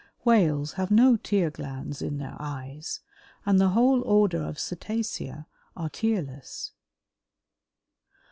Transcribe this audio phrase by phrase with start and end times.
[0.25, 3.01] Whales have no tear glands in their eyes,
[3.45, 5.45] and the whole order of Cetacea
[5.77, 6.71] are tearless.